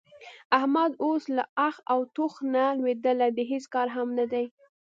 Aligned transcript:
احمد 0.57 0.91
اوس 1.05 1.23
له 1.37 1.43
اخ 1.67 1.75
او 1.91 1.99
ټوخ 2.15 2.33
نه 2.53 2.63
لوېدلی 2.79 3.29
د 3.33 3.39
هېڅ 3.51 3.63
کار 3.73 3.87
هم 3.95 4.07
نه 4.19 4.25
دی. 4.31 4.45